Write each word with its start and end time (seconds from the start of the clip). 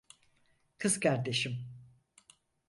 Kızkardeşim. 0.77 1.65